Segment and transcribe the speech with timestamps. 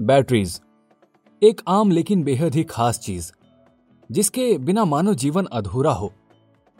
[0.00, 0.60] Batteries
[1.42, 3.32] एक आम लेकिन बेहद ही खास चीज़,
[4.10, 6.12] जिसके बिना मानव जीवन अधूरा हो।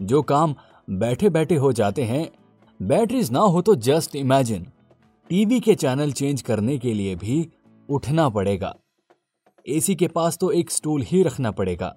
[0.00, 0.54] जो काम
[0.90, 2.28] बैठे बैठे हो जाते हैं
[2.80, 4.66] बैटरीज ना हो तो जस्ट इमेजिन
[5.30, 7.48] टीवी के चैनल चेंज करने के लिए भी
[7.88, 8.74] उठना पड़ेगा।
[9.68, 11.94] एसी के पास तो एक स्टूल ही रखना पड़ेगा।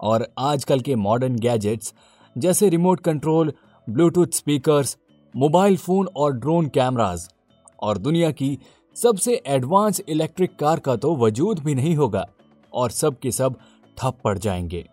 [0.00, 1.94] और आजकल के मॉडर्न गैजेट्स
[2.36, 3.52] जैसे remote control
[3.90, 4.96] Bluetooth speakers
[5.34, 7.28] mobile phone और ड्रोन कैमराज।
[7.82, 8.58] और दुनिया की
[8.96, 12.26] सबसे एडवांस इलेक्ट्रिक कार का तो वजूद भी नहीं होगा,
[12.72, 13.56] और सब के सब
[13.98, 14.84] ठप पड़ जाएँगे।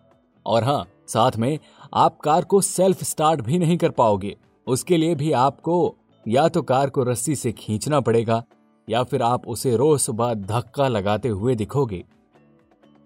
[0.46, 1.58] और हाँ साथ में
[1.94, 5.94] आप कार को सेल्फ स्टार्ट भी नहीं कर पाओगे। उसके लिए भी आपको
[6.26, 8.42] या तो कार को रस्सी से खींचना पड़ेगा,
[8.88, 12.04] या फिर आप उसे रोज सुबह धक्का लगाते हुए दिखोगे।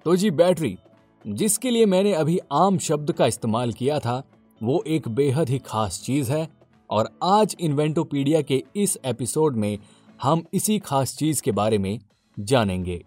[0.07, 0.77] तो जी, बैटरी,
[1.25, 4.23] जिसके लिए मैंने अभी आम शब्द का इस्तेमाल किया था,
[4.61, 6.49] वो एक बेहद ही खास चीज़ है।
[6.91, 9.79] और आज इन्वेंटोपीडिया के इस एपिसोड में
[10.23, 11.99] हम इसी खास चीज़ के बारे में
[12.39, 13.05] जानेंगे।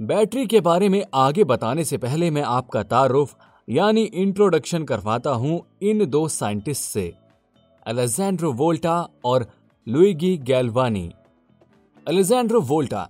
[0.00, 3.36] बैटरी के बारे में आगे बताने से पहले मैं आपका तारुफ,
[3.68, 7.14] यानी इंट्रोडक्शन करवाता हूँ इन दो साइंटिस्ट से
[7.86, 9.46] अलेजेंड्रो वोल्टा और
[9.88, 11.12] लुइगी गैल्वानी
[12.08, 13.08] अलेजेंड्रो वोल्टा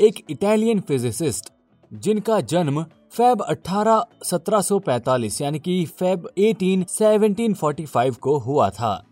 [0.00, 1.52] एक इटालियन फिजिसिस्ट
[1.92, 9.04] जिनका जन्म फेब 18 1745 यानी कि फेब 18 1745 को हुआ था।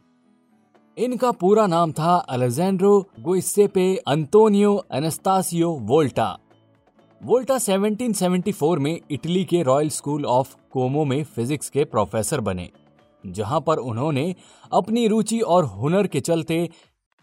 [0.97, 6.27] इनका पूरा नाम था अलेजेंड्रो गुइसेपे अंतोनियो एनास्तासियो वोल्टा।
[7.21, 12.69] वोल्टा 1774 में इटली के रॉयल स्कूल ऑफ़ कोमो में फिजिक्स के प्रोफेसर बने,
[13.25, 14.35] जहाँ पर उन्होंने
[14.73, 16.69] अपनी रुचि और हुनर के चलते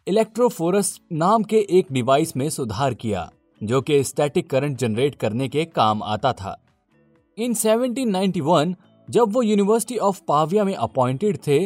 [0.07, 3.29] इलेक्ट्रोफोरस नाम के एक डिवाइस में सुधार किया,
[3.61, 6.57] जो कि स्टैटिक करंट जनरेट करने के काम आता था।
[7.41, 8.73] इन 1791
[9.07, 11.57] जब वो यूनिवर्सिटी ऑफ़ पाविया में अपॉइंटेड थे,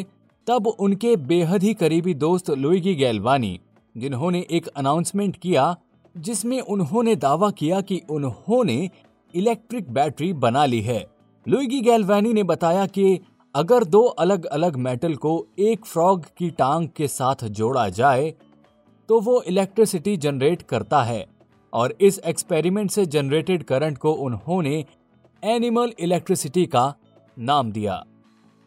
[0.48, 3.60] तब उनके बेहद ही करीबी दोस्त लुइगी गैल्वानी,
[3.96, 5.76] जिन्होंने एक अनाउंसमेंट किया,
[6.16, 8.90] जिसमें उन्होंने दावा किया कि उन्होंने
[9.34, 11.06] इलेक्ट्रिक बैटरी बना ली है।
[11.46, 13.20] लुइगी गैल्वानी ने बताया कि
[13.56, 18.34] अगर दो अलग अलग मेटल को एक फ्रॉग की टांग के साथ जोड़ा जाए
[19.10, 21.26] तो वो इलेक्ट्रिसिटी जनरेट करता है,
[21.74, 24.84] और इस एक्सपेरिमेंट से जनरेटेड करंट को उन्होंने
[25.46, 26.94] एनिमल इलेक्ट्रिसिटी का
[27.38, 28.04] नाम दिया।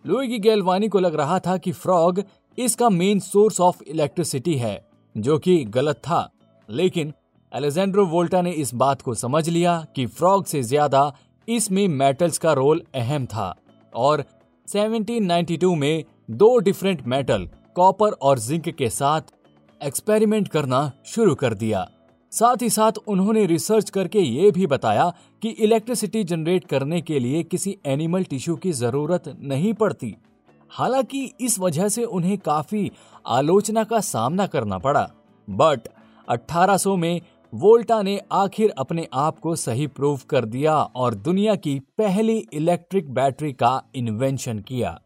[0.04, 2.22] लुइगी गैल्वानी को लग रहा था कि फ्रॉग
[2.58, 6.30] इसका मेन सोर्स ऑफ़ इलेक्ट्रिसिटी है, जो कि गलत था।
[6.68, 7.12] लेकिन
[7.52, 11.12] अलेजेंड्रो वोल्टा ने इस बात को समझ लिया कि फ्रॉग से ज़्यादा
[11.48, 13.54] इसमें मेटल्स का रोल अहम था
[13.92, 14.24] और
[14.68, 19.34] 1792 में दो डिफरेंट मेटल कॉपर और जिंक के साथ
[19.80, 21.88] एक्सपेरिमेंट करना शुरू कर दिया।
[22.32, 25.12] साथ ही साथ उन्होंने रिसर्च करके ये भी बताया
[25.42, 30.14] कि इलेक्ट्रिसिटी जनरेट करने के लिए किसी एनिमल टिश्यू की ज़रूरत नहीं पड़ती।
[30.70, 32.90] हालाँकि इस वजह से उन्हें काफ़ी
[33.26, 35.10] आलोचना का सामना करना पड़ा।
[35.48, 35.88] बट
[36.28, 37.20] 1800 में
[37.52, 43.10] वोल्टा ने आखिर अपने आप को सही प्रूव कर दिया और दुनिया की पहली इलेक्ट्रिक
[43.14, 44.98] बैटरी का इन्वेंशन किया,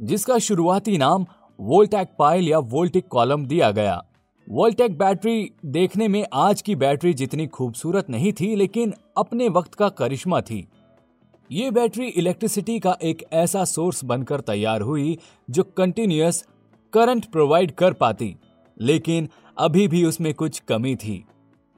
[0.00, 1.26] जिसका शुरुआती नाम
[1.58, 4.02] वोल्टैक पाइल या वोल्टिक कॉलम दिया गया।
[4.48, 9.88] वोल्टेक बैटरी देखने में आज की बैटरी जितनी खूबसूरत नहीं थी, लेकिन अपने वक्त का
[9.88, 10.66] करिश्मा थी।
[11.50, 15.18] ये बैटरी इलेक्ट्रिसिटी का एक ऐसा सोर्स बनकर तैयार हुई,
[15.50, 16.44] जो कंटिन्यूस
[16.92, 18.34] करंट प्रोवाइड कर पाती,
[18.80, 19.28] लेकिन
[19.58, 21.24] अभी भी उसमें कुछ कमी थी।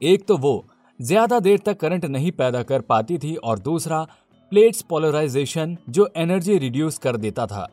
[0.01, 0.65] एक तो वो,
[0.99, 4.03] ज़्यादा देर तक करंट नहीं पैदा कर पाती थी, और दूसरा,
[4.51, 7.67] प्लेट्स पोलराइजेशन, जो एनर्जी रिड्यूस कर देता था।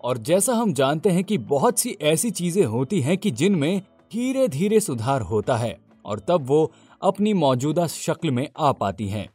[0.00, 4.48] और जैसा हम जानते हैं कि बहुत सी ऐसी चीज़ें होती हैं कि जिनमें धीरे
[4.48, 6.72] धीरे सुधार होता है और तब वो
[7.02, 9.28] अपनी मौजूदा शक्ल में आ पाती हैं।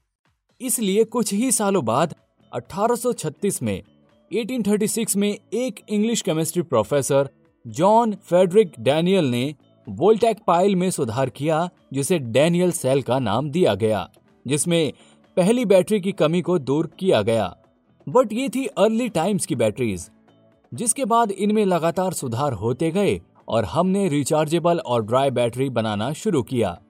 [0.62, 2.16] इसलिए कुछ ही सालों बाद
[2.51, 3.81] 1836 में
[4.31, 7.30] 1836 में एक English chemistry professor
[7.68, 9.56] John Frederic Daniell ने
[9.88, 14.10] वोल्टेक पाइल में सुधार किया, जिसे डैनियल सेल का नाम दिया गया,
[14.48, 14.94] जिसमें
[15.38, 17.56] पहली बैटरी की कमी को दूर किया गया।
[18.07, 20.10] बट ये थी अर्ली टाइम्स की बैटरीज
[20.71, 26.44] जिसके बाद इनमें लगातार सुधार होते गए और हमने रिचार्जेबल और ड्राई बैटरी बनाना शुरू
[26.44, 26.81] किया।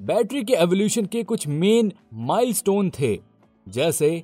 [0.00, 3.18] बैटरी के एवोल्यूशन के कुछ मेन माइलस्टोन थे।
[3.68, 4.22] जैसे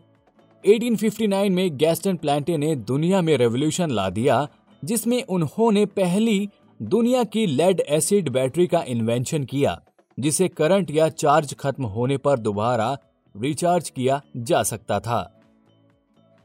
[0.65, 4.49] 1859 में गैस्टन प्लांटे ने दुनिया में रेवोल्यूशन ला दिया,
[4.85, 6.49] जिसमें उन्होंने पहली
[6.83, 9.83] दुनिया की लेड एसिड बैटरी का इन्वेंशन किया,
[10.21, 12.99] जिसे करंट या चार्ज खत्म होने पर दोबारा
[13.37, 15.41] रिचार्ज किया जा सकता था।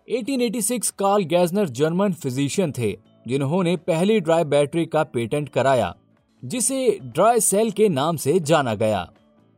[0.07, 5.93] 1886 कार्ल गैजनर जर्मन फिजिशियन थे। जिन्होंने पहली ड्राई बैटरी का पेटेंट कराया,
[6.43, 9.07] जिसे ड्राई सेल के नाम से जाना गया,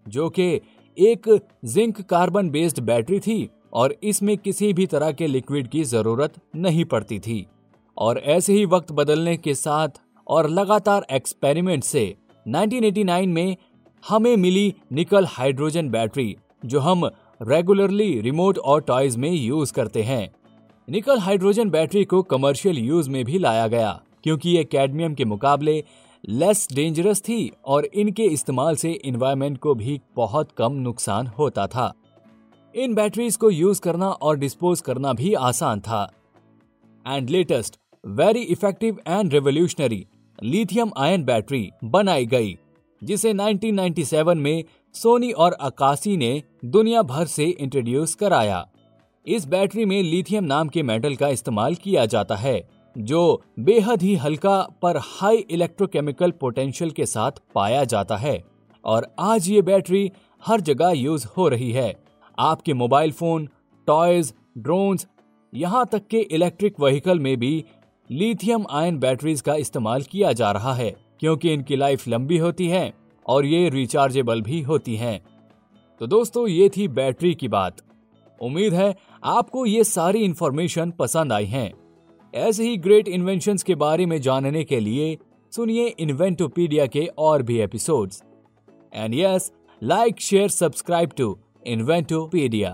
[0.06, 0.54] जो कि
[0.98, 1.30] एक
[1.66, 6.86] जिंक कार्बन बेस्ड बैटरी थी और इसमें किसी भी तरह के लिक्विड की ज़रूरत नहीं
[6.86, 7.46] पड़ती थी।
[7.98, 12.04] और ऐसे ही वक्त बदलने के साथ और लगातार एक्सपेरिमेंट से
[12.46, 13.56] 1989 में
[14.04, 17.06] हमें मिली निकल हाइड्रोजन बैटरी, जो हम
[17.42, 20.30] रेगुलरली रिमोट और टॉयज में यूज़ करते हैं।
[20.88, 25.84] निकल हाइड्रोजन बैटरी को कमर्शियल यूज़ में भी लाया गया, क्योंकि ये कैडमियम के मुकाबले
[26.24, 31.94] लेस डेंजरस थी और इनके इस्तेमाल से इन्वायरमेंट को भी बहुत कम नुकसान होता था।
[32.76, 36.04] इन बैटरीज को यूज़ करना और डिस्पोज करना भी आसान था।
[37.06, 40.06] And latest very effective and revolutionary
[40.40, 42.58] lithium ion battery बनाई गई,
[43.02, 44.64] जिसे 1997 में
[44.96, 48.66] सोनी और अकाशी ने दुनिया भर से इंट्रोड्यूस कराया।
[49.26, 52.64] इस बैटरी में लिथियम नाम के मेटल का इस्तेमाल किया जाता है,
[52.96, 58.44] जो बेहद ही हल्का पर हाई इलेक्ट्रोकेमिकल पोटेंशियल के साथ पाया जाता है,
[58.84, 60.12] और आज ये बैटरी
[60.44, 61.96] हर जगह यूज़ हो रही है
[62.38, 63.48] आपके मोबाइल फ़ोन,
[63.88, 65.08] टॉयज, ड्रोन्स,
[65.54, 67.64] यहाँ तक के इलेक्ट्रिक व्हीकल में भी
[68.10, 72.94] लिथियम आयन बैटरीज का इस्तेमाल किया जा रहा है, क्योंकि इनकी लाइफ लंबी होती है
[73.26, 75.20] और ये रिचार्जेबल भी होती हैं।
[76.02, 77.82] तो दोस्तों, ये थी बैटरी की बात
[78.44, 78.94] उम्मीद है
[79.24, 81.72] आपको ये सारी इंफॉर्मेशन पसंद आई हैं।
[82.34, 85.18] ऐसे ही ग्रेट इन्वेंशन के बारे में जानने के लिए
[85.54, 88.24] सुनिए इन्वेंटोपीडिया के और भी episodes
[88.94, 89.52] and yes
[89.82, 91.36] like share subscribe to
[91.66, 92.72] Inventopedia